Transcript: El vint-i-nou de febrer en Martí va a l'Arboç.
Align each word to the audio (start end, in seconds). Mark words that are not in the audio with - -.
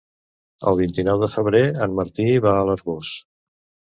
El 0.71 0.77
vint-i-nou 0.79 1.19
de 1.23 1.27
febrer 1.33 1.61
en 1.87 1.93
Martí 2.01 2.25
va 2.45 2.53
a 2.57 2.63
l'Arboç. 2.71 3.15